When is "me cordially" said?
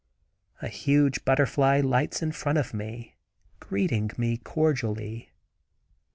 4.17-5.29